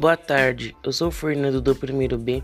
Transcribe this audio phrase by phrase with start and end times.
[0.00, 2.42] Boa tarde, eu sou o Fernando do primeiro B.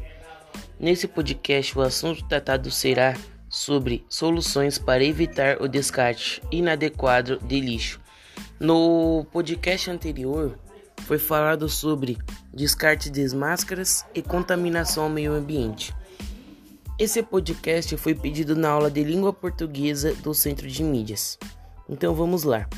[0.79, 3.17] Nesse podcast, o assunto tratado será
[3.49, 7.99] sobre soluções para evitar o descarte inadequado de lixo.
[8.61, 10.59] No podcast anterior,
[11.07, 12.19] foi falado sobre
[12.53, 15.95] descarte de máscaras e contaminação ao meio ambiente.
[16.99, 21.39] Esse podcast foi pedido na aula de língua portuguesa do Centro de Mídias.
[21.89, 22.69] Então vamos lá.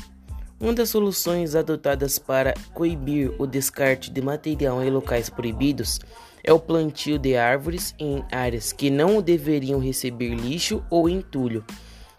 [0.59, 6.01] Uma das soluções adotadas para coibir o descarte de material em locais proibidos
[6.43, 11.63] é o plantio de árvores em áreas que não deveriam receber lixo ou entulho.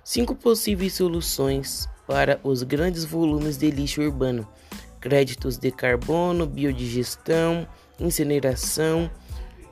[0.03, 4.48] Cinco possíveis soluções para os grandes volumes de lixo urbano:
[5.01, 9.11] créditos de carbono, biodigestão, incineração,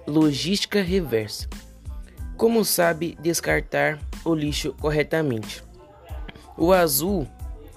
[0.07, 1.49] logística reversa.
[2.37, 5.65] Como sabe descartar o lixo corretamente?
[6.57, 7.27] O azul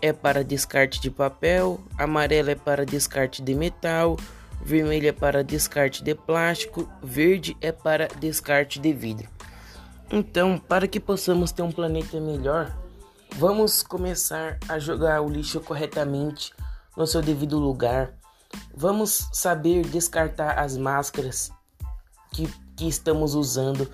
[0.02, 4.18] é para descarte de papel, amarelo é para descarte de metal,
[4.64, 9.28] vermelho é para descarte de plástico, verde é para descarte de vidro.
[10.12, 12.76] Então, para que possamos ter um planeta melhor,
[13.38, 16.54] vamos começar a jogar o lixo corretamente
[16.98, 18.14] no seu devido lugar.
[18.76, 21.52] Vamos saber descartar as máscaras
[22.34, 23.90] que, que estamos usando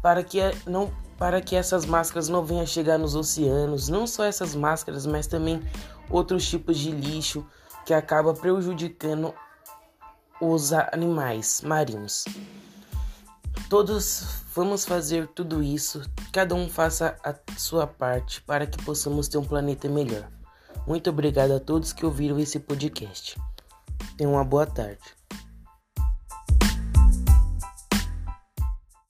[0.00, 4.54] para que não para que essas máscaras não venham chegar nos oceanos, não só essas
[4.54, 5.60] máscaras, mas também
[6.08, 7.44] outros tipos de lixo
[7.84, 9.34] que acaba prejudicando
[10.40, 12.24] os animais marinhos.
[13.68, 19.38] Todos vamos fazer tudo isso, cada um faça a sua parte para que possamos ter
[19.38, 20.28] um planeta melhor.
[20.86, 23.38] Muito obrigado a todos que ouviram esse podcast.
[24.16, 25.17] Tenham uma boa tarde.